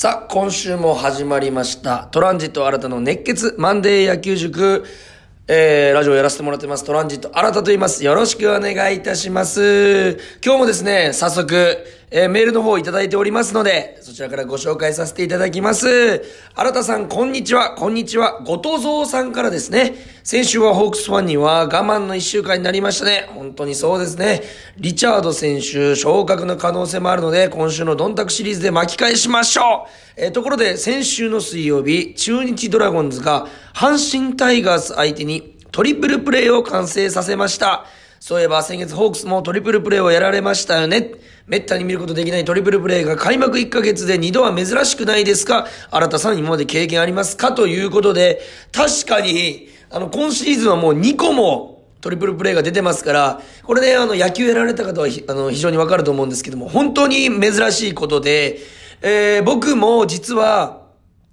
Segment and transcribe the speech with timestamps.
[0.00, 2.06] さあ、今週も始まりました。
[2.12, 4.84] トランジット新たの熱血マンデー野球塾。
[5.48, 6.84] えー、ラジオやらせてもらってます。
[6.84, 8.04] トランジット新たと言います。
[8.04, 10.16] よろしくお願いいたします。
[10.40, 16.22] 今日もですね、早速、えーメールの方いただいておりますので、そちらからご紹介させていただきます。
[16.54, 17.74] 新田さん、こんにちは。
[17.74, 18.40] こんにちは。
[18.46, 19.94] ごとぞうさんからですね。
[20.24, 23.28] 先週はホークスファンには我慢の一週間になりましたね。
[23.34, 24.42] 本当にそうですね。
[24.78, 29.88] リチャード選手、昇格の可能性もあるので、今週のドンタクシリーズで巻き返しましょう。
[30.16, 37.84] えーところで、先週の水曜日、中日ドラゴンズが阪神タイガース相手にトリプルプレーを完成させました。
[38.20, 41.12] そういえば先月ホークスもトリプルプレーをやられましたよね。
[41.46, 45.66] めったに見ることできないトリプルプレーが開幕1ヶ月で2度は珍しくないですか？
[45.90, 47.52] 新田さん今まで経験ありますか？
[47.52, 48.40] ということで、
[48.72, 58.58] 確かに、あの、今シーズンはもう2個もトリプルプレーが出てますから、これね、あの、野球やられた方はあの、非常にわかると思うんですけども、本当に珍しいことで、
[59.00, 60.77] えー僕も実は、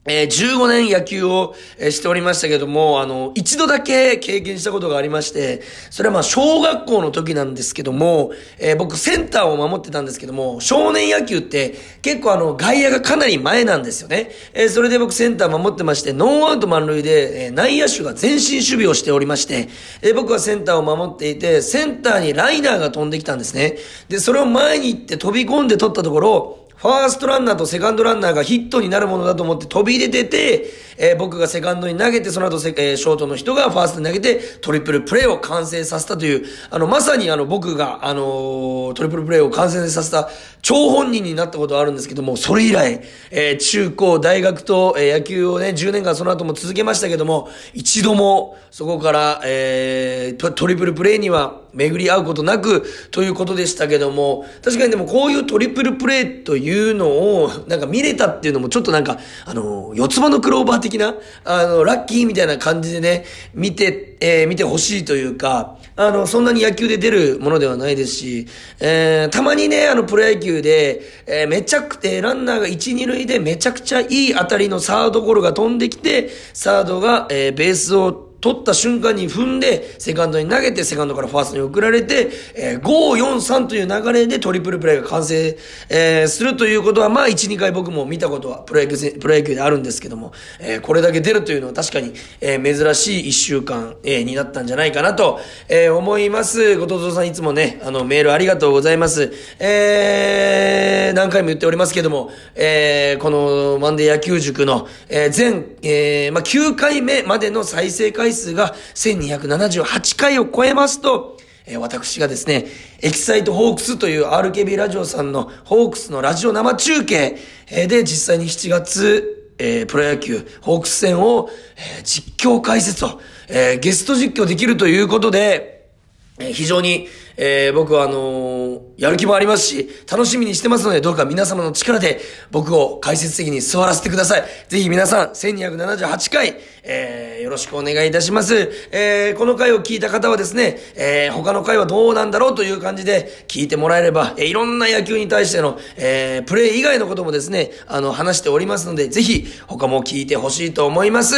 [0.07, 14.29] えー15年野球を、えしておりましたけども、あの、一度だけ経験したことがありまして、それはまあ小学校の時なんですけども、えー僕センターを守ってたんですけども、少年野球って結構あの、外野がかなり前なんですよね。
[14.53, 19.69] えそれで僕センター守ってまして、ノーアウト満塁で、え内野手が前進守備をしておりまして、
[20.03, 23.77] え僕はセンターを守っていて、センターにライナーが飛んできたんですね。
[24.07, 30.65] で、それを前に行って飛び込んで取ったところ、ファーストランナーとセカンドランナーがヒットになるものだと思って飛び出てて、
[30.97, 40.29] えー僕がセカンドに投げて、その後セ、えーショートの人がファーストに投げて、トリプルプレーを完成させたという、あの、まさにあの、僕が、あのートリプルプレーを完成させた、
[40.61, 68.47] 超本人になったことはあるんですけども、それ以来、えー中高、大学と、えー野球をね、10年間その後も続けましたけども、一度も、そこから、えートリプルプレーには巡り合うことなく、ということでしたけども、確かにでもこういうトリプルプレーというのを、なんか見れたっていうのもちょっとなんか、あの、四つ葉のクローバー的な、あの、ラッキーみたいな感じでね、見て、えー見てほしいというか、あの、そんなに野球で出るものではないですし、
[68.79, 82.83] えーたまにね、あの、プロ野球で、えーめちゃくて、ランナーが1、2塁でめちゃくちゃいい当たりのサードゴロが飛んできて、サードが、えーベースを取った瞬間に踏んで、セカンドに投げて、セカンドからファーストに送られて、えー、5、
[83.19, 85.57] 4、3という流れでトリプルプレーが完成、
[85.89, 96.77] えーするということは、まあ、1、2回僕も見たことはプロ野球、プロ野球であるんですけども、えーこれだけ出るというのは確かに、えー珍しい1週間、えーになったんじゃないかなと、えー思います。
[96.77, 99.33] 後藤さんいつもね、あの、メールありがとうございます。
[99.59, 111.37] えー何回も言っておりますけども、えーこのマンデー野球塾の、えー全、えーまあ、9回目までの再生回数が1278回を超えますと、
[111.67, 112.67] え私がですね、
[113.01, 117.37] エキサイトホークスという RKB ラジオさんのホークスのラジオ生中継
[117.67, 125.89] えで実際に7月、えプロ野球ホークス戦を、え実況解説を、えゲスト実況できるということで、
[126.37, 127.07] え非常に、
[127.37, 132.21] え僕はあのやる気もありますし、楽しみにしてますので、どうか皆様の力で
[132.51, 134.43] 僕を解説席に座らせてください。
[134.67, 138.71] ぜひ皆さん、1278回、えーよろしくお願いいたします。
[138.91, 151.35] えーこの回を聞いた方はですね、えー他の回はどうなんだろうという感じで聞いてもらえれば、えいろんな野球に対しての、えプレー以外のこともですね、あの、話しておりますので、ぜひ他も聞いてほしいと思います。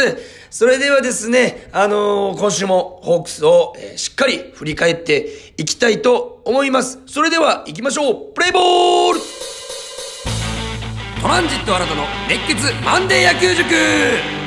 [0.50, 7.00] それではですね、あの今週もホークスを、えしっかり振り返っていきたいと思います。
[7.06, 9.20] それでは行きましょうプレイボール
[11.20, 14.37] トランジット新たの熱血マンデー野球塾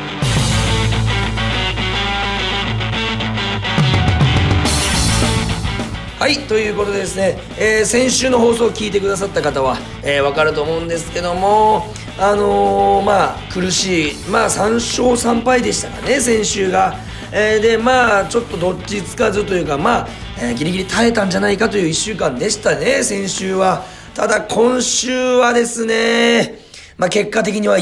[6.22, 11.88] はい、ということでですね、えー先週の放送を聞いてくださった方は、えーわかると思うんですけども、
[12.20, 16.94] あのーまあ、苦しい、まあ、3勝3敗でしたかね、先週が。
[17.32, 23.84] えーで、まあ、ちょっとどっちつかずというか、まあ、えーギリギリ耐えたんじゃないかという1週間でしたね、先週は。
[24.14, 26.60] ただ、今週はですね、
[27.00, 27.82] まあ、結果的には1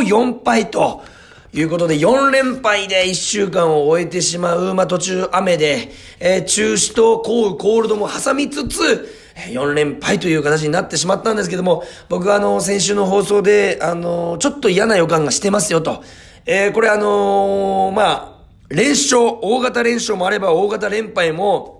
[0.00, 1.04] 勝4敗と、
[1.52, 5.88] いうことで、4連敗で1週間を終えてしまう、まあ、途中雨で、
[6.20, 9.08] えー中止と降雨コールドも挟みつつ、
[9.52, 16.04] 4連敗という形になってしまったんですけども、僕はあの、先週の放送で、あの、ちょっと嫌な予感がしてますよと。
[16.46, 21.79] えーこれあのーまあ、連勝、大型連勝もあれば大型連敗も、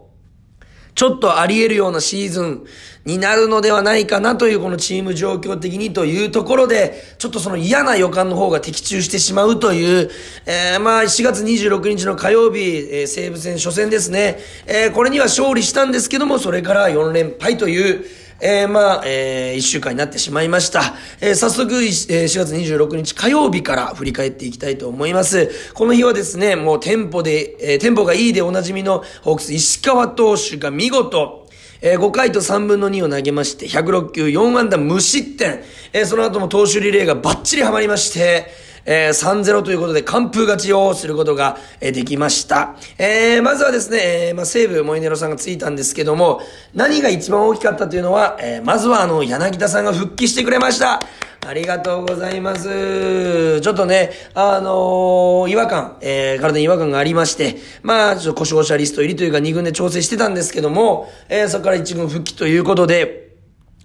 [0.95, 2.67] ちょっとあり得るようなシーズン
[3.05, 10.11] になるのではないかなというこのチーム状況的にというところで、ちょっとその嫌な予感の方が的中してしまうという、
[10.47, 12.61] えー、まあ4月26日の火曜日、
[12.93, 14.39] えー西武戦初戦ですね。
[14.67, 18.05] えーこれには勝利したんですけども、それから4連敗という、
[18.43, 20.95] えー、まあ、えー、1週間になってしまいました。
[21.21, 21.89] えー、早速、えー、
[22.25, 25.73] 4月26日火曜日から振り返っていきたいと思います。
[25.75, 31.47] この日はですね、もうテンポで、えー、テンポがいいでおなじみのホークス石川投手が見事、
[31.83, 35.63] えー、5回と3分の2を投げまして、106球4安打無失点。
[35.93, 42.77] えー、その後も投手リレーがバッチリハマりまして、えー、3-0ということで完封勝ちをすることが、え、できました。
[42.99, 46.41] えー、まずはですね、えー、まあ、西武モイネロさんがついたんですけども、
[46.75, 51.01] 何が一番大きかったというのは、えー、まずはあの、柳田さんが復帰してくれました。
[51.47, 53.61] ありがとうございます。
[53.63, 63.37] ちょっとね、あのー、違和感、えー、体に違和感がありまして、まあ、ちょっと故障者リスト入りというか2軍で調整してたんですけども、えー、そこから1軍復帰ということで、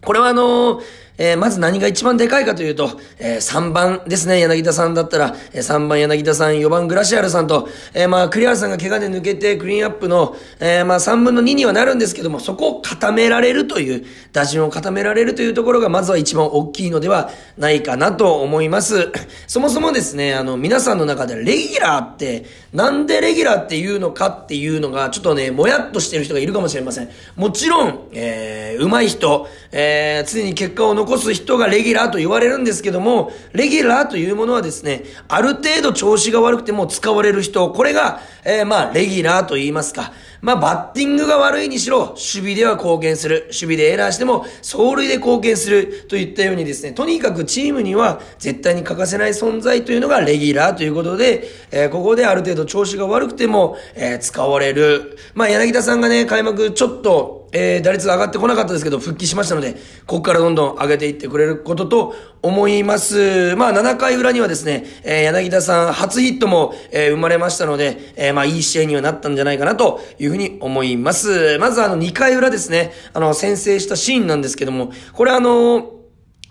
[0.03, 19.09] これはあのーえー、まず何が一番でかいかというと、えー、3番ですね、柳田さんだったら、えー、3番柳田さん、4番グラシアルさんと、えー、まあ、栗原さんが怪我で抜けてクリーンアップの、えー、まあ、3分の2にはなるんですけども、そこを固められるという、打順を固められるというところが、まずは一番大きいのではないかなと思います。
[19.47, 27.09] そもそもですね、あの、皆さんの中でレギュラーって、なんでレギュラーっていうのかっていうのが、ちょっとね、もやっとしてる人がいるかもしれません。
[27.35, 40.11] もちろん、えー、上手い人、えー、常に結果を残残す人がレギュラーと言われるんですけども、レギュラーというものはですね、ある程度調子が悪くても使われる人、これが、えー、まあ、レギュラーと言いますか。
[40.41, 43.43] まあ、バッティングが悪いにしろ、守備では貢献する。
[43.47, 46.05] 守備でエラーしても、走塁で貢献する。
[46.07, 55.17] といったようにですね、とにかくチームには絶対に欠かせない存在というのがレギュラーということで、えー、ここである程度調子が悪くても、えー、使われる。
[55.33, 63.55] まあ、柳田さんがね、開幕ちょっと、えー、打率上がってこなかったですけど、復帰しましたので、ここからどんどん上げていってくれることと思います。
[63.55, 71.57] まあ、7回裏にはですね、えー、柳田さん初ヒットも、えー、生まれましたので、えー、まあ、いい試合にはなったんじゃないかなというふうに思います。
[71.59, 75.91] まずあの、2回裏ですね、あの、先制したシーンなんですけども、これあの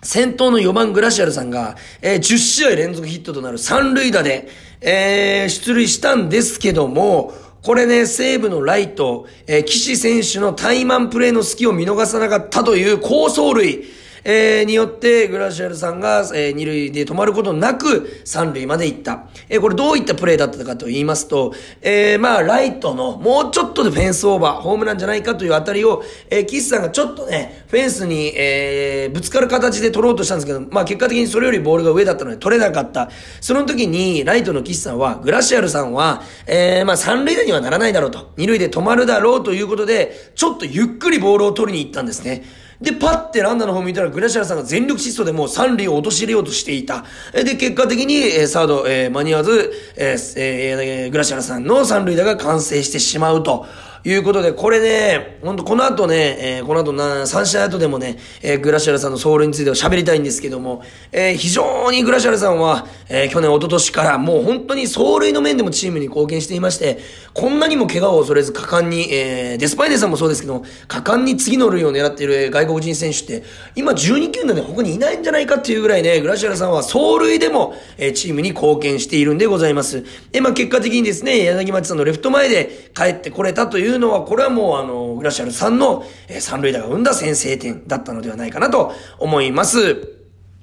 [0.05, 4.47] 先頭の4番グラシアルさんが、えー、10試合連続ヒットとなる三塁打で、
[4.79, 7.33] えー、出塁したんですけども、
[7.63, 13.83] これね、西武のライト、えー、岸選手のタイマンプレーの隙を見逃さなかったという高走塁。
[14.25, 19.27] えー、によって、グラシアルさんが、えー、二塁で止まることなく、三塁まで行った。
[19.49, 33.11] えー、これどういったプレーだったかと言いますと、えー、まあ、ライトの、もうちょっとでフェンスオーバー、ホームランじゃないかというあたりを、えー、キスさんがちょっとね、フェンスに、えー、ぶつかる形で取ろうとしたんですけど、まあ、結果的にそれよりボールが上だったので取れなかった。
[33.41, 38.31] その時に、ライトのキスさんは、グラシアルさんは、えー、まあ、三塁打にはならないだろうと。
[38.37, 42.64] 二塁で止まるだろうということで、ちょっとゆっくりボールを取りに行ったんですね。
[42.81, 47.05] で、パッてランナーの方見たら、グラシアルさんが全力疾走でもう三塁を陥れようとしていた。
[47.33, 53.65] で、結果的に、えー、サード、えー、間に合わず、えーえー、グラシアルさんの三塁打が完成してしまうと。
[54.05, 66.99] いうことで、これね、ほんとこの後ね、えー、この後な、3試合後でもね、えー、グラシアルさんのソウルについては喋りたいんですけども、えー、非常にグラシアルさんは、えー、去年、一昨年からもう本当に走塁の面でもチームに貢献していまして、
[67.33, 73.43] こんなにも怪我を恐れず果敢に、えー、デスパイネさんもそうですけど、果敢に次の塁を狙っている外国人選手って、
[73.75, 80.05] 今12球団で他にいないんじゃないかっていうぐらいね、グラシアルさんは走塁でも、えー、チームに貢献しているんでございます。
[80.31, 90.15] で、まあ結果的にですね、柳町さんのレフト前で帰ってこれたといういうのは、これはもうあの、グラシアルさんの、えー、三塁打が生んだ先制点だったのではないかなと思います。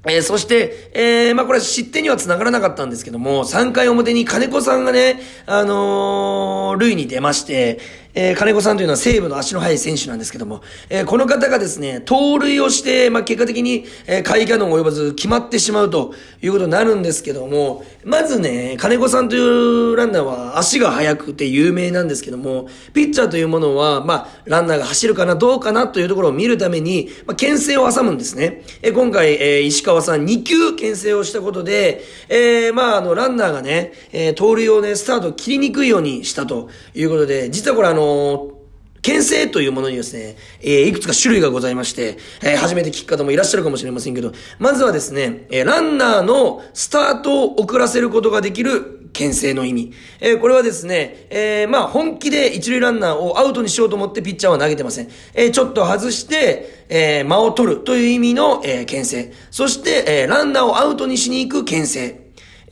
[0.04, 7.78] えー、そして、えー、まあ、これ失点には繋がらなかったんですけども、3回表に金子さんがね、あのー、塁に出まして、
[8.14, 28.62] えー、金子さんというのは西武の足の速い選手なんですけども、えー、この方がですね、盗塁をして、まあ、結果的に、えー、回キャノン及ばず決まってしまうということになるんですけども、まずね、金子さんというランナーは足が速くて有名なんですけども、ピッチャーというものは、まあ、ランナーが走るかな、どうかなというところを見るために、まあ、牽制を挟むんですね。
[28.82, 38.62] えー、今回、えー、石川さん2球牽制をしたことで、えー、まあ、あの、ランナーがね、えー、盗塁をね、スタート切りにくいようにしたということで、実はこれあの、の、
[39.02, 49.92] 牽制というものにですね、えー、いくつか種類がございまして、えー、初めて聞く方もいらっしゃるかもしれませんけど、まずはですね、えー、ランナーのスタートを遅らせることができる牽制の意味。
[50.20, 55.08] えー、これはですね、えー、まあ本気で一塁ランナーをアウトにしようと思ってピッチャーは投げてません。
[55.34, 59.32] えー、ちょっと外して、えー、間を取るという意味の、えー、牽制。
[59.50, 62.21] そして、えー、ランナーをアウトにしに行く牽制。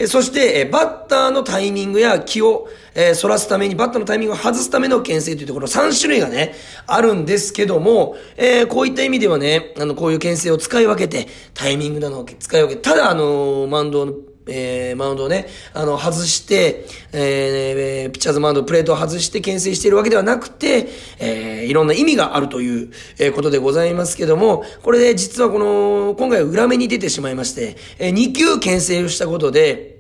[0.01, 6.55] えそして、えバッターのタイミングや気を、え、反らすために、バッターのタイミングを外すための牽制というところ、3種類がね、
[6.87, 14.15] あるんですけども、え、こういった意味ではね、あの、こういう牽制を使い分けて、タイミングなのを使い分けて、ただ、あの、マウンドの
[14.47, 30.00] えー、マウンドをね、あの、外して、えー、ピッチャーズマウンド、プレートを外して牽制しているわけではなくて、えー、いろんな意味があるという、えことでございますけども、これで実はこの、今回裏目に出てしまいまして、えー、2球牽制をしたことで、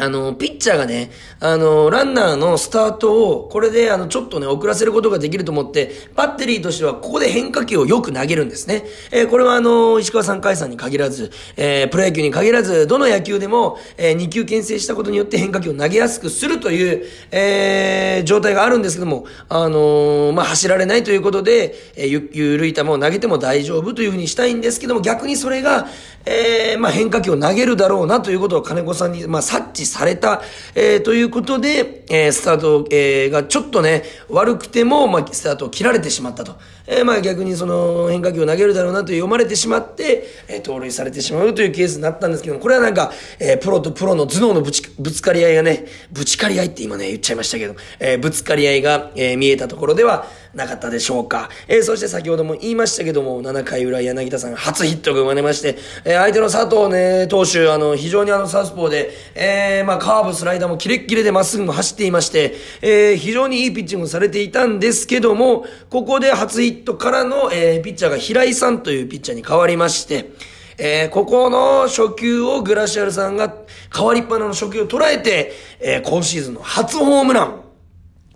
[0.00, 8.84] あの、ピッチャーがね、あの、ランナーのスタートを、これで、あの、ちょっとね、遅らせることができると思って、バッテリーとしては、ここで変化球をよく投げるんですね。
[9.10, 25.88] えー、これはあの、石川さん、海さんに限らず、えー、プロ野球に限らず、どの野球でも、えー、2球牽制したことによって変化球を投げやすくするという、えー、状態があるんですけども、あの、まあ、走られないということで、えー、ゆ、ゆるい球を投げても大丈夫というふうにしたいんですけども、逆にそれが、
[26.24, 30.42] え、まあ、変化球を投げるだろうなということを金子さんに、まあ、察知された、
[30.74, 36.56] えー、ということで、えー、スタート、えー、がちょっとね、悪くても、まあ、スタートを切られてしまったと。
[36.86, 51.50] えー、まあ、逆にその変化球を投げるだろうなと読まれてしまって、えー、盗塁されてしまうというケースになったんですけどもこれはなんか、えー、プロとプロの頭脳のぶち、ぶつかり合いがね、ぶちかり合いって今ね、言っちゃいましたけど、えー、ぶつかり合いが、えー、見えたところでは、なかったでしょうか。
[51.68, 70.30] えー、そして先ほども言いましたけども、7回裏柳田さん初ヒットが生まれまして、えー、相手の佐藤ね、投手、あの、非常にあの、サウスポーで、えー、まあ、カーブ、スライダーもキレッキレでまっすぐも走っていまして、えー、非常にいいピッチングをされていたんですけども、ここで初ヒットからの、えー、ピッチャーが平井さんというピッチャーに変わりまして、
[70.78, 73.52] えー、ここの初球をグラシアルさんが
[73.94, 77.62] 変わりっぱなの初球を捉えて、えー、今シーズンの初ホームラン、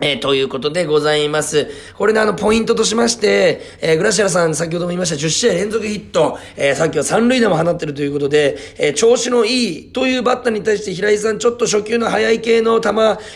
[0.01, 1.69] えー、ということでございます。
[1.95, 12.89] これね、あの、ポイントとしまして、えー、グラシアラさん、先ほども言いました、10試合連続ヒット、えー、さっきは三塁打も放ってるということで、えー、調子のいいというバッターに対して平井さん、ちょっと初球の速い系の球、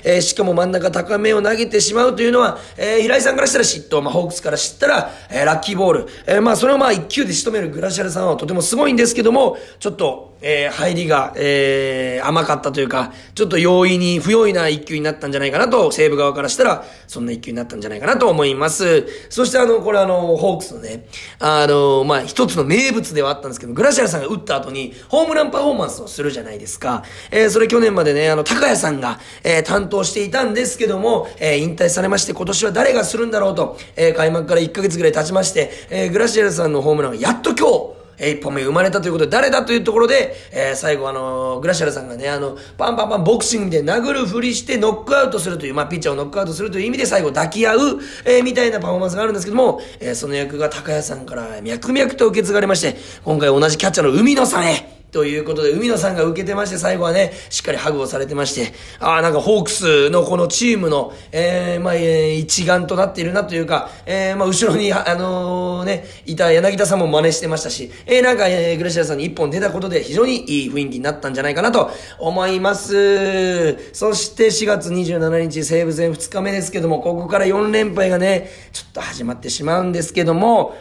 [0.03, 19.05] えー、しかも真ん中高めを投げてしまうというのは、えー、平井さんからしたら嫉妬、まあ、ホークスから知ったら、えー、ラッキーボール、えー、まあ、それをまあ、一球で仕留めるグラシアラさんはとてもすごいんですけども、ちょっと、えー、入りが、えー、甘かったというか、ちょっと容易に、不用意な一球になったんじゃないかなと、西武側からしたら、そんな一球になったんじゃないかなと思います。
[19.29, 21.07] そしてあの、これあの、ホークスのね、
[21.39, 27.03] あの、まあ、一つの名物ではあったんですけど、グラシアルさんが打った後に、ホームランパフォーマンスをするじゃないですか。
[27.31, 47.79] えー、それ去年までね、あの、高谷さんが、えー、担当していたんですけども、えー、引退されまして、今年は誰がするんだろうと、えー、開幕から1ヶ月ぐらい経ちまして、えー、グラシアルさんのホームランがやっと今日、えー、一本目生まれたということで、誰だというところで、えー、最後あのー、グラシャルさんがね、あの、パンパンパンボクシングで殴るふりしてノックアウトするという、まあ、ピッチャーをノックアウトするという意味で最後抱き合う、
[48.25, 73.77] えー、みたいなパフォーマンスがあるんですけども、えー、その役が高谷さんから脈々と受け継がれまして、今回同じキャッチャーの海野さんへ、ということで、海野さんが受けてまして、最後はね、しっかりハグをされてまして、ああ、なんかホークスのこのチームの、えー、まあ、えー、一丸となっているなというか、えー、まあ、後ろに、あのー、ね、いた柳田さんも真似してましたし、えー、なんか、えー、グラシアさんに一本出たことで非常にいい雰囲気になったんじゃないかなと思います。
[73.93, 80.75] そして4月27日、西武戦2日目ですけども、ここから4連敗がね、ちょっと始まってしまうんですけども、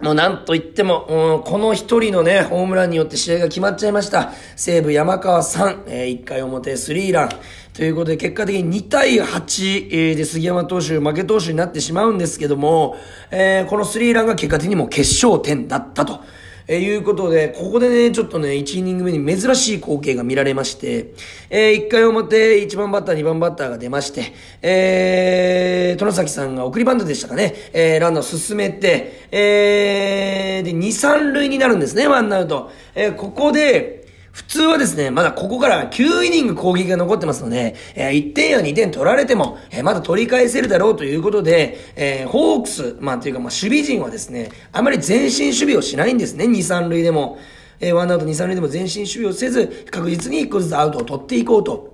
[0.00, 4.32] もうなんといっても、うん、この一人のね、ホームランによって試合が決まっちゃいました。
[4.56, 7.28] 西武山川さん、えー、1回表スリーラン。
[7.72, 12.96] ということで、結果的に2対8、で杉山投手、負け投手になってしまうんですけども、
[13.30, 16.20] えー、このスリーランが結果的にも決勝点だったと。
[16.66, 21.14] えー、いうことで、ここでね、ちょっとね、1イニング目に珍しい光景が見られまして、
[21.50, 32.70] えー、1回表、1番バッター、2番バッターが出まして、えー、殿崎さんが送りバントでしたかね、えー、ランナーを進めて、えー、で、2、3塁になるんですね、ワンアウト。
[32.94, 34.03] えー、ここで、
[34.34, 47.38] 普通はですね、まだここから9イニング攻撃が残ってますので、えー、1点や2点取られても、えー、まだ取り返せるだろうということで、えー、ホークス、まあというかまあ守備陣はですね、あまり前進守備をしないんですね、2、3塁でも。
[47.78, 51.93] えー、ワンアウト2、3塁でも前進守備をせず、確実に1個ずつアウトを取っていこうと。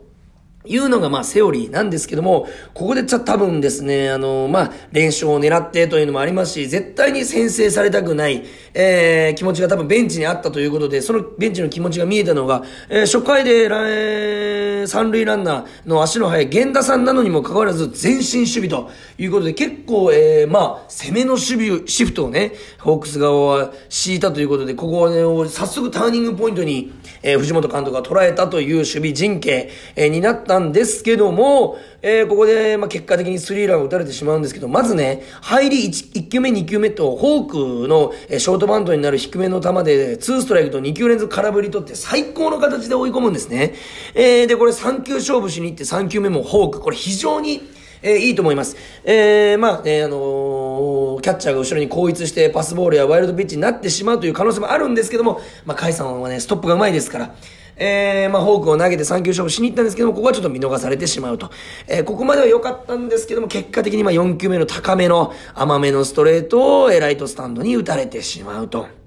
[0.66, 43.74] いうのがまあセオリーなんですけども、ここで多分ですね、あの、まあ、連勝を狙ってというのもありますし、絶対に先制されたくない、えー、気持ちが多分ベンチにあったということで、そのベンチの気持ちが見えたのが、えー、初回で、えー、三塁ランナーの足の速い源田さんなのにもかかわらず前進守備ということで、結構、えー、まあ、攻めの守備、シフトをね、ホークス側は敷いたということで、ここをね、早速ターニングポイントに、えー、藤本監督が捉えたという守備陣形、えー、になったんですけども、えー、ここで、まあ、結果的にスリーランを打たれてしまうんですけど、まずね、入り 1, 1球目、2球目と、ホークの、えー、ショートバントになる低めの球で、2ストライクと2球連続空振り取って最高の形で追い込むんですね。
[44.14, 46.80] えー、で、これ3球勝負しに行って3球目もホーク。
[46.80, 47.62] これ非常に、
[48.02, 48.76] えー、いいと思います。
[49.04, 57.34] えー、まあ、ね、あのー、キャッチャーが後ろに後逸してパスボールやワイルドピッチになってしまうという可能性もあるんですけども、まあ、カイさんはね、ストップが上手いですから、
[57.82, 61.50] えー、まあ、フォークを投げて3球勝負しに行ったんですけども、ここはちょっと見逃されてしまうと。
[61.88, 68.99] えー、ここまでは良かったんですけども、結果的にま4球目の高めの甘めのストレートを、えライトスタンドに打たれてしまうと。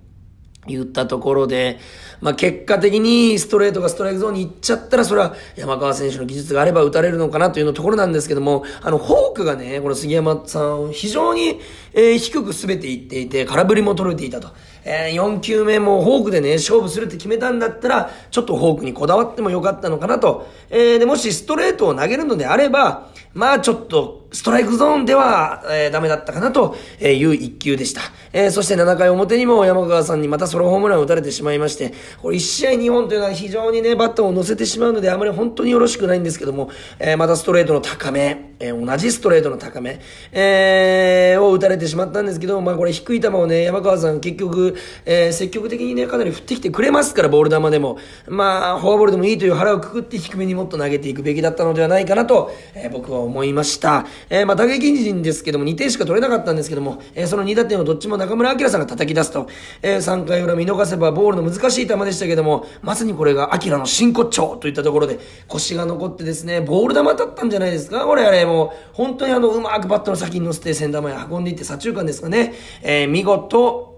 [0.67, 1.79] 言ったところで、
[2.21, 11.59] まあ、結果的にストレートがストライクゾーンに行っちゃったら、それは山川選手の技術があれば打たれるのかなというのところなんですけども、あの、フォークがね、この杉山さんを、非常に、
[11.93, 14.49] えー、低く滑っていっていて、空振りも取れていたと。
[14.85, 20.47] えー、4球目もフォークでね、勝負するって決めたんだったら、ちょっとフォークにこだわってもよかったのかなと。
[20.69, 28.01] えー、で、もしストレートを投げるのであれば、まあちょっと、ストライクゾーンでは、えー、ダメだったかなという一球でした。
[28.33, 39.99] えー、そして7回表にも山川さんにまたソロホームランを打たれてしまいまして、これ1試合2本というのは非常にね、バットを乗せてしまうので、あまり本当によろしくないんですけども、えー、またストレートの高め、えー、同じストレートの高め、
[40.31, 47.97] えー、を打たれてしまったんですけど、まあこれ低い球をね、山川さん結局、えー、積極的にね、かなり振ってきてくれますから、ボール球でも。
[48.27, 54.05] まあ、フォアボールでもいいという腹をくくって低めにもっと投げていくべきだったのではないかなと、えー、僕は思いました。
[54.29, 59.47] えー、まあ打撃陣ですけども、2点しか取れなかったんですけども、えー、その2打点をどっちも中村明さんが叩き出すと、
[59.81, 68.05] えー、3回裏見逃せばボールの難しい球でしたけども、まさにこれが明の真骨頂といったところで、腰が残ってですね、ボール球だったんじゃないですか？
[68.05, 68.52] これあれ、も、
[68.93, 73.92] 本当にあの、うまくバットの先に乗せて、センター前運んでいって左中間ですかね、えー、見事、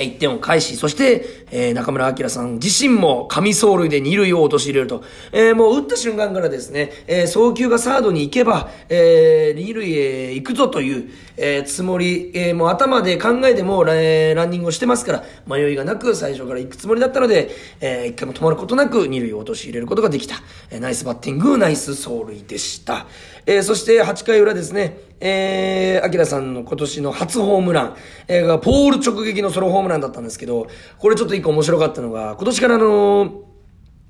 [0.00, 5.02] 1点を返し、そして、えー、中村明さん自身も神走塁で二塁を陥れると。
[5.32, 17.50] えー、もう打った瞬間からですね、えー、送球がサードに行けば、えー、二塁へ行くぞという、えー、つもり、えー、もう頭で考えても、えー、ランニングをしてますから、迷いがなく最初から行くつもりだったので、
[17.80, 20.36] えー、一回も止まることなく二塁を陥れることができた。
[20.70, 23.06] えー、ナイスバッティング、ナイス走塁でした。
[23.46, 27.96] えー、そして8回裏ですね、えー、アキラさんの今年の初ホームラン、
[28.28, 33.48] えー、が、ポール直撃のソロホームランだったんですけど、これちょっと一個面白かったのが、今年からあのー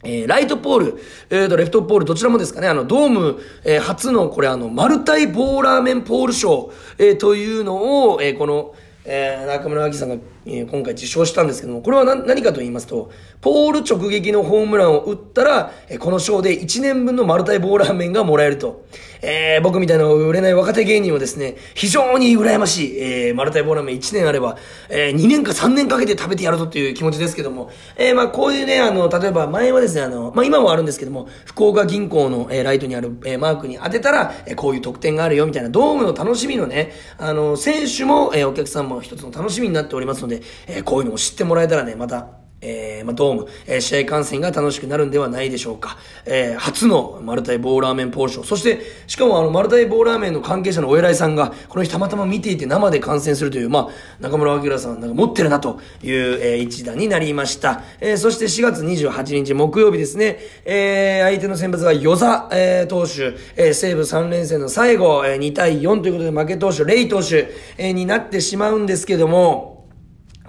[0.04, 8.74] えー、ライトポール、えーと、レフトポール、どちらもですかね、あの、ドーム、えー、初の、これあの、マルタイボーラーメンポール賞、えー、というのを、えー、この、
[9.04, 13.10] えー、中村明さんが、えー、今回受賞したんですけども、これは何かと言いますと、
[13.40, 18.84] ポール直撃のホームランを打ったら、えー、この賞で1年分のマルタイボーラーメンがもらえると。
[19.22, 24.56] えー、僕みたいな売れない若手芸人はですね、非常に羨ましい、えー、マルタイボーラーメン1年あれば、
[24.88, 45.96] えー、2年か3年かけて食べてやるぞっていう気持ちですけども、えー、まあこういうね、あの、例えば前はですね、あの、まあ今もあるんですけども、福岡銀行の、えー、ライトにある、えー、マークに当てたら、えー、こういう特典があるよみたいな、ドームの楽しみのね、あの、選手も、えー、お客さんも一つの楽しみになっておりますので、えー、こういうのを知ってもらえたらね、また、えー、まあ、ドーム、えー、試合観戦が楽しくなるんではないでしょうか。
[46.26, 48.44] えー、初のマルタイボーラーメンポーショー。
[48.44, 57.82] そして、しかもあの、マルタイボーラーメンの関係者のお偉いさんが、この日たまたま見ていて生で観戦するという、まあ、中村明さんなんか持ってるなという、えー、一打になりました。
[58.00, 69.77] えー、そして4月28日木曜日ですね、えー、相手の先発は与座、えー、投手、えー、西武3連戦の最後、えー、2対4ということで負け投手、レイ投手、えー、になってしまうんですけども、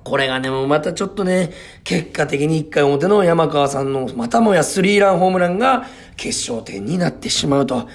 [0.04, 1.52] これがね、もうまたちょっとね、
[1.84, 5.86] 結果的に1回表の山川さんのまたもやスリーランホームランが
[6.16, 7.88] 決勝点になってしまうと。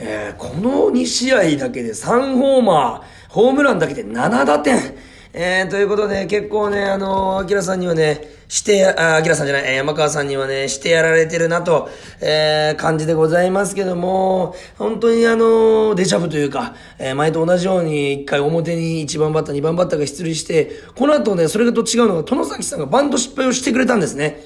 [0.00, 4.78] えー、この2試合だけで3ホーマー、ホームランだけで7打点。
[5.34, 11.90] えー、ということで、結構ね、あのー、アキラさんにはね、して、あ、アキラさんじゃない、山川さんにはね、してやられてるなと、
[12.22, 24.40] えー、感じでございますけども、本当にあのー、デジャブというか、えー、前と同じように、一回表に1番バッター、2番バッターが出塁して、この後ね、それと違うのが、殿崎さんがバント失敗をしてくれたんですね。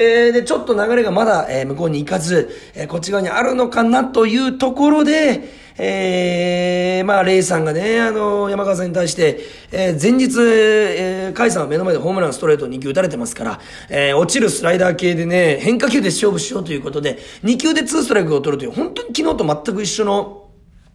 [0.00, 5.42] えー、で、ちょっと流れがまだ、えー、向こうに行かず、えー、こっち側にあるのかなというところで、
[5.76, 9.40] えー、まあ、レイさんがね、あの、山川さんに対して、
[9.72, 20.48] えー、前日、えー、カイさんは目の前でホームランストレート2球打たれてますから、えー、落ちるスライダー系でね、変化球で勝負しようということで、2球で2ストライクを取るという、本当に昨日と全く一緒の、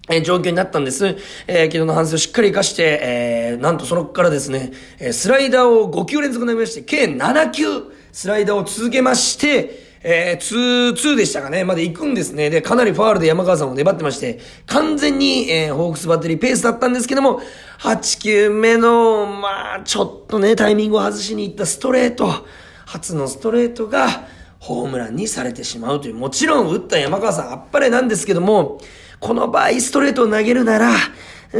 [0.10, 1.18] えー、状況になったんです。
[1.48, 12.52] えー、昨日の反省をしっかり活かして、えー、なんとそのからですね、えー、スライダーを5球連続投げまして、計7球、スライダーを続けまして、えー、2、2でしたかね、まで行くんですね。
[12.52, 17.42] で、かなりファールで山川さんも粘ってまして、完全に、えー、ホークスバッテリーペースだったんですけども、
[17.80, 22.30] 8球目の、まあ、ちょっとね、タイミングを外しに行ったストレート、
[22.86, 24.08] 初のストレートが、
[24.60, 28.80] ホームランにされてしまうという、もちろん打った山川さんあっぱれなんですけども、
[29.20, 30.92] この場合ストレートを投げるなら、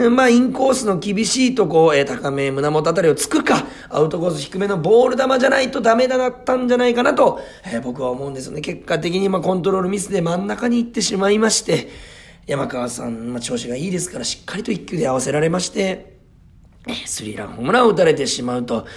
[0.10, 7.40] まあ、インコースの厳しいとこ、え、高め、胸元あたりをつくか、アウトコース低めのボール球じゃないとダメだったんじゃないかなと、
[7.72, 8.62] え、僕は思うんですよね。
[8.62, 11.90] 結果的に、まあ、コントロールミスで真ん中に行ってしまいまして、
[12.48, 16.18] 山川さん、まあ、調子がいいですから、しっかりと一球で合わせられまして、
[17.06, 18.88] スリーランホームランを打たれてしまうと、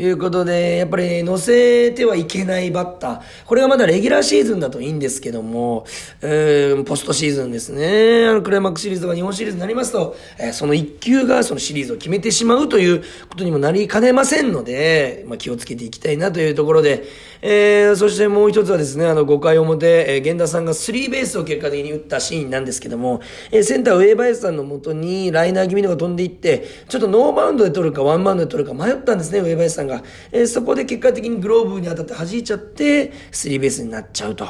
[0.00, 3.20] いうことで、やっぱり乗せてはいけないバッター。
[3.44, 5.84] これがまだレギュラーシーズンだといいんですけども、
[6.22, 8.26] えー、ポストシーズンですね。
[8.26, 17.04] あの、クライマックスシリーズとか日本シリーズになりますと、えー、その1球がそのシリーズを決めてしまうということにもなりかねませんので、まあ、気をつけていきたいなというところで、
[17.42, 29.89] えー、そしてもう一つはですね、あの、5回表、えー、源田さんがスリーベースを結果的に打ったシーンなんですけども、えー、センター上林さんのもとにライナー気味のが飛んでいって、ちょっとノーバウンドで取るかワンバウンドで取るか迷ったんですね、上林さんが。
[29.90, 34.46] がえー、そこで結果的にグローブに当たって弾いちゃって、スリーベースになっちゃうと。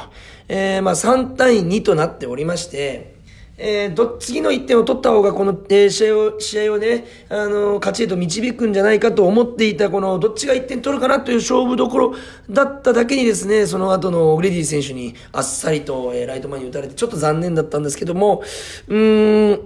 [0.47, 3.15] えー、まあ3対2となっておりまして、
[3.63, 12.15] えー、ど、次の1点を取った方が、この、えー、試合を、試合をね、あのー、勝ちへと導くんじゃないかと思っていた、この、どっちが1点取るかなという勝負どころ
[12.49, 18.41] だっただけにですね、その後のオグレディ選手にあっさりと、えー、ライト前に打たれて、ちょっと残念だったんですけども、
[18.87, 19.61] うーん、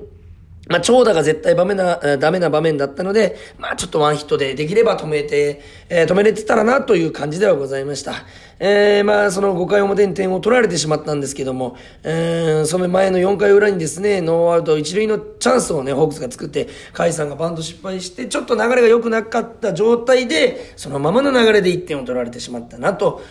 [0.67, 8.13] まあ、長打が絶対場面な、ダメな場面だったので、まあ、ちょっとワンヒットでできれば止めて、えー、止めれてたらなという感じではございました。
[8.60, 23.21] えー、まあ、その5回表に点を取られてしまったんですけども、えー、その前の4回裏にですね、ノーアウト一塁のチャンスをね、ホークスが作って、甲斐さんがバント失敗して、ちょっと流れが良くなかった状態で、そのままの流れで1点を取られてしまったなと。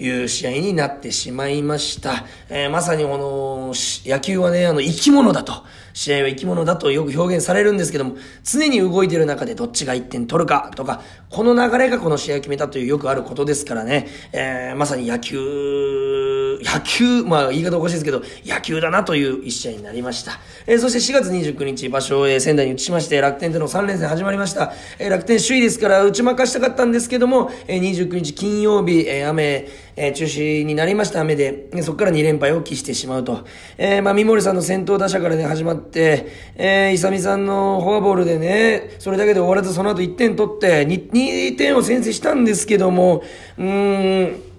[0.00, 2.24] いう試合になってしまいました。
[2.48, 3.72] えー、まさにこの、
[4.04, 5.62] 野球はね、あの、生き物だと。
[5.92, 20.32] 試合は生き物だとよく表現されるんですけども、常に動いている中でどっちが1点取るかとか、この流れがこの試合を決めたというよくあることですからね、えー、まさに野球、野球、まあ言い方おかしいですけど、野球だなという一試合になりました。
[20.66, 24.72] えー、そして4月29日場所を、え、仙台に移しまして、楽天での3連戦始まりました。
[24.98, 33.44] えー、楽天首位ですから打ち負かしたかったんですけども、えー、29日金曜日、えー、雨、えー、中止になりました雨で、そこから2連敗を期してしまうと。
[33.78, 36.26] えー、まあ、三森さんの先頭打者からね、始まって、
[36.56, 43.22] えー、イサミさんのフォアボールでね、それだけで終わらずその後1点取って、2, 2点を先制したんですけども、
[43.58, 44.51] うーん、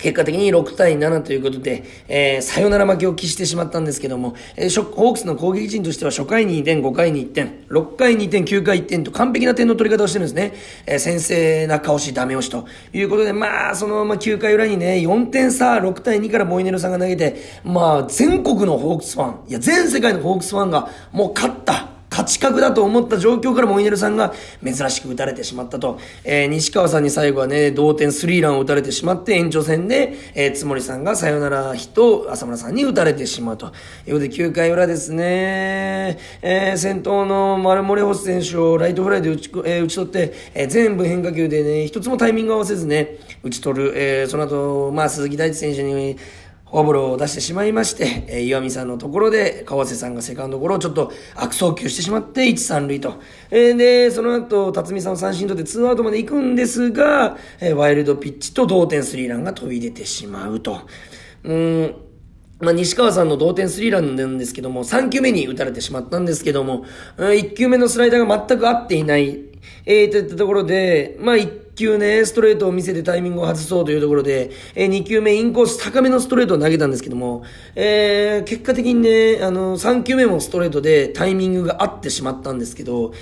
[0.00, 10.54] 結果的に6対7ということで、えー、サヨナラ負けを喫してしまったんですけども、えー、ホークスの攻撃陣としては初回に2点、5回に1点、6回に2点、9回1点と完璧な点の取り方をしてるんですね。
[10.86, 21.89] えー、先制中押し、ダメ押しということで、まあ、その、まあ、9回裏にね、4点差、6対2からモイネルさんが投げて、まあ、全国のホークスファン、いや、全世界のホークスファンがもう勝った。
[22.20, 25.98] 勝ち確だと思った状況からモイネルさんが珍しく打たれてしまったと。
[26.24, 33.66] えー、西川さんに最後はね、同点スリーランを打たれてしまって延長戦で、えー、つもりさんがサヨナラヒットを浅村さんに打たれてしまうと。
[33.66, 33.72] いうこ
[34.12, 43.92] とで9回裏ですね、えー、先頭の丸森星選手をライトフライで打ち,、えー、打ち取って、えー、全部変化球でね、一つもタイミング合わせずね、打ち取る。
[43.96, 46.18] えー、その後、まあ鈴木大地選手に、
[46.70, 53.20] フォアボールを出してしまいまして、えー、岩見さんのところで、川瀬さんがセカンドゴロをちょっと悪送球してしまって、1、3塁と。
[53.50, 60.78] えー、で、その後、辰巳さんを三振取って2アウトまで行くんですが、えー、ワイルドピッチと同点スリーランが飛び出てしまうと。
[61.42, 62.09] うん。
[62.60, 66.84] まあ、西川さんの同点スリーランなんですけども、3球目に打たれてしまったんですけども、
[67.16, 69.40] 1球目のスライダーが全く合っていない、
[69.86, 77.44] えー、といったところで、まあ、1球ね、ストレートを見せてタイミングを外そうというところで、えー、2球目インコース高めのストレートを投げたんですけども、
[77.74, 83.12] えー、結果的にね、あの、3球目もストレートでタイミングが合ってしまったんですけど、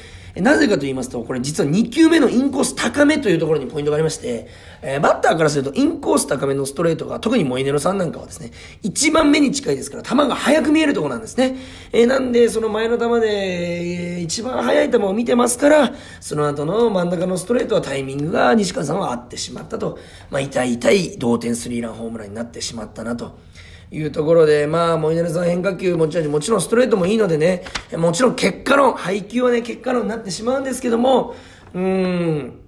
[0.40, 4.48] なぜかと言いますと、これ実は2球目のインコース高めというところにポイントがありまして、
[4.82, 11.56] えー、バッターからするとインコース高めのストレートが、特にモイネロさんなんかはですね、一番目に近いですから、球が速く見えるところなんですね。
[11.92, 19.98] えー、なんで、その前の球で、えー、一番速い球を見てますから、その後の真ん中のストレートはタイミングが西川さんは合ってしまったと。
[20.30, 23.47] まあ、痛い痛い同点スリーランホームランになってしまったなと。
[23.90, 27.64] いうところで、まあ、モイネルさん変化球持ち味、もちろんストレートもいいのでね、
[27.96, 31.34] もちろん結果論、配球はね、結果論になってしまうんですけども、
[31.74, 32.60] うーん、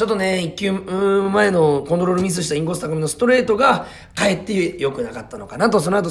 [0.00, 6.08] ちょっとね、一球前のコントロールミスしたインコース高めのストレートが、かえって良くなかったのかなと、その後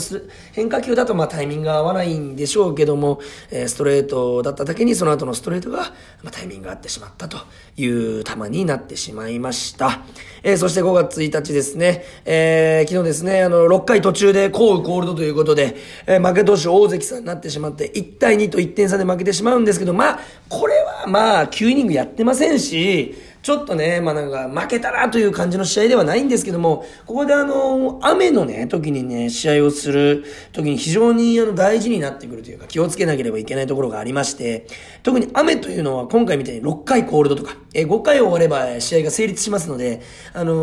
[0.54, 5.80] 変化球だとまあタイミングが合わないんでしょうけども、えー、ストレートだっただけにその後のストレートが、
[6.21, 7.39] まあ、タイミングが合ってしまったと
[7.78, 10.02] いう球になってしまいました。
[10.43, 15.75] えー、そして5月1日ですね、えー、昨日ですね、あの、6回途中で降雨コールドということで、
[16.06, 34.67] えー、負け投手大関さんになってしまって、1対2と1点差で負けてしまうんですけど、まあ、これはまあ、9イニングやってませんし、ちょっとね、まあなんか負けたらという感じの試合ではないんですけども、ここであの、雨のね、時にね、試合をする時に非常にあの大事になってくるというか気をつけなければいけないところがありまして、
[35.04, 40.02] 特に雨というのは今回みたいに6回コールドとか、え5回終われば試合が成立しますので、
[40.34, 40.54] あの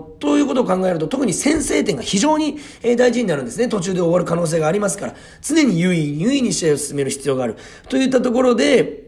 [0.00, 2.58] ー、ということを考えると特に先制点が非常に
[2.96, 3.68] 大事になるんですね。
[3.68, 7.56] 途中で終わる可能性がありますから、常に優位、優位に試合を進める必要がある。
[7.88, 9.05] といったところで、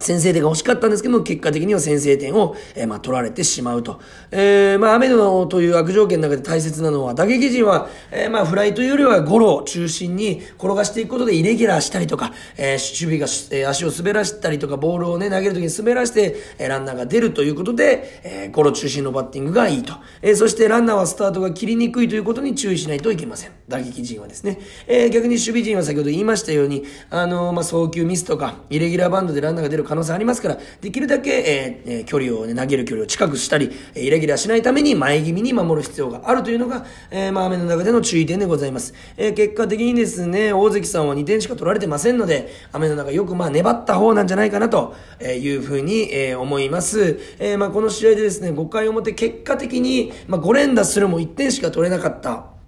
[0.00, 4.00] 先制点が欲しかったんですけども、結果的には先制点を、えー、まあ、取られてしまうと。
[4.30, 19.92] えー、まあ、雨のという悪条件の中で大切なのは、打撃陣は、えー、まあ、フライというよりはゴロを中心に転がしていくことでイレギュラーしたりとか、えー、守備が、えー、足を滑らしたりとか、ボールをね、投げるときに滑らして、えー、ランナーが出るということで、えー、ゴロ中心のバッティングがいいと。
[20.22, 23.59] えー、そしてランナーはスタートが切りにくいということに注意しないといけません。
[23.70, 24.58] 打撃陣はですね。
[24.86, 38.92] えー、逆に守備陣は先ほど言いましたように、あのー、まあ、送球ミスとか、イレギュラーバンドでランナーが出る可能性ありますから、できるだけ、えー、距離を、ね、投げる距離を近くしたり、イレギュラーしないために前気味に守る必要があるというのが、えー、まあ、雨の中での注意点でございます。
[39.16, 47.20] えー、結果的にですね、大関さんは2点しか取られてませんので、雨の中よくまあ粘った方なんじゃないかなというふうに、え、思います。
[47.38, 52.59] えー、まあ、この試合でですね、5回表結果的に、まあ、5連打するも1点しか取れなかった。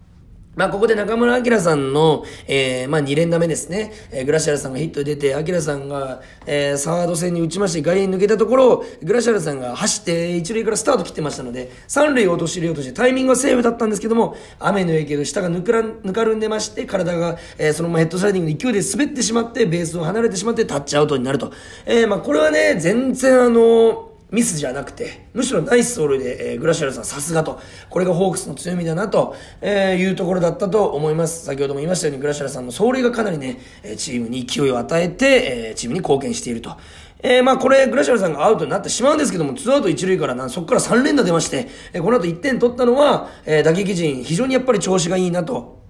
[0.55, 3.91] まあ、ここで中村明さんの、えー、まあ、2連打目ですね。
[4.11, 21.51] えー、グラシアルさんがヒット出て、明さんが、えー、サード戦に打ちまして外野に抜けたところ、グラシアルさんが走って一塁からスタート切ってましたので、三塁を落とし入れようとしてタイミングはセーフだったんですけども、雨の影響で下がぬくら、ぬかるんでまして、体が、えー、そのままヘッドスライディングの勢いで滑ってしまって、ベースを離れてしまってタッチアウトになると。
[21.87, 31.45] えー、まあ、これはね、全然あのーミスじゃなくて、むしろナイスソールで、えー、グラシアルさんさすがと、これがホークスの強みだなと、えー、いうところだったと思います。
[31.45, 33.59] 先ほども言いましたように、グラシアルさんの走塁がかなりね、
[33.99, 36.79] チームに勢いを与えて、えー、チームに貢献していると。
[37.23, 45.82] えー、まあこれ、グラシアルさんがアウトになってしまうんですけども、ツーアウト一塁からな、そこから3連打出まして、えー、この後1点取ったのは、えー、打撃陣、非常にやっぱり調子がいいなと。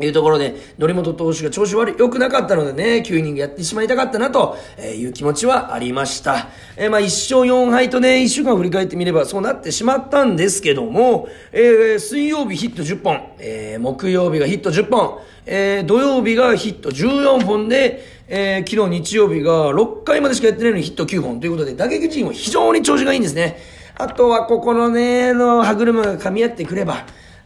[0.00, 4.56] いうところで、則本投手が調子悪い、良くなかったのでね、9イニングやってしまいたかったなと
[4.96, 6.48] いう気持ちはありました。
[6.76, 23.58] えー、まあ1勝4敗とね、1週間振り返ってみればそうなってしまったんですけども、えー、水曜日ヒット10本、えー、木曜日がヒット10本、えー、土曜日がヒット14本で、えー、昨日日曜日が6回までしかやってないのにヒット9本ということで、打撃陣は非常に調子がいいんですね。
[23.94, 27.04] あとはここのね、の歯車が噛み合ってくれば、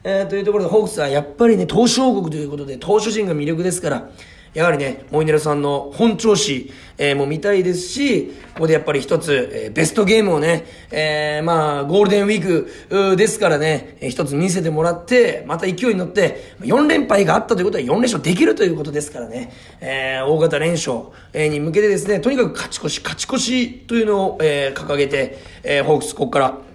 [0.09, 4.09] えー、というところでホークスはやっぱりね、投手王国ということで、投手陣が魅力ですから、
[4.55, 21.01] やはりね、モイネロさんの本調子、えー、も見たいですし、ここでやっぱり一つ、えー、ベストゲームをね、えー、まあ、ゴールデンウィークですからね、えー、一つ見せてもらって、また勢いに乗って、4連敗があったということは4連勝できるということですからね、えー、大型連勝、
[21.35, 26.65] に向けてですね、とにかく勝ち越し、勝ち越しというのを、えー、掲げて、えー、ホークスここから、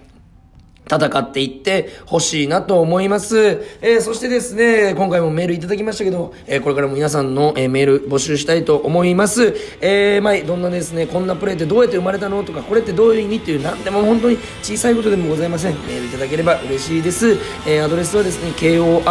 [0.90, 3.62] 戦っていってほしいなと思います。
[3.80, 9.54] えー、そしてですね、今回もメールいただきましたけど、えー、これからも皆さんの、えー、メール募集したいと思います。
[9.80, 15.72] えー、まあ、どんなですね、こんなプレーってどうやって生まれたのとか、これってどういう意味っていう、なんでも本当に小さいことでもございません。
[15.72, 17.38] メールいただければ嬉しいです。
[17.66, 19.08] えー、アドレスはですね、kor.rkbr.jp、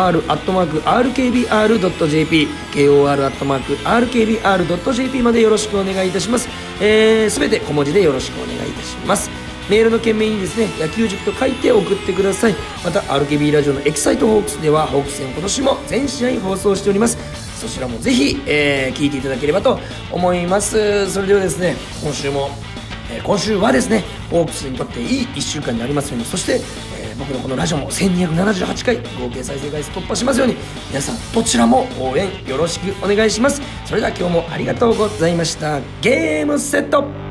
[2.74, 4.42] kor.rkbr.jp
[5.22, 6.48] までよろしくお願いいたします。
[6.80, 9.41] えー、すべて小文字でよろしくお願いいたします。
[9.70, 12.56] メールの件名にですね野球塾と書いて送ってください。
[12.84, 17.18] また RKB ラジオのエキサイトホークスではホークス戦今年も全試合放送しております。
[17.60, 19.80] そちらもぜひ、えー、聞いていただければと
[20.12, 21.10] 思います。
[21.12, 22.50] それではですね今週も、
[23.12, 26.26] えー、今週はですねホークスにとっていい1週間になりますように。
[26.26, 26.60] そして、
[27.00, 30.56] えー、僕のこのラジオも1278回合計再生回数突破しますように。
[30.90, 33.62] 皆さんどちらも応援よろしくお願いします。
[33.86, 35.80] それでは今日もありがとうございました。
[36.02, 37.31] ゲームセット。